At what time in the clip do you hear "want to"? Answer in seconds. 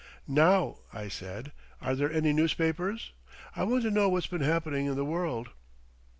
3.65-3.91